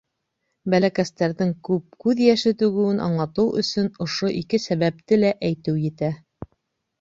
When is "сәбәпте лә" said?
4.65-5.31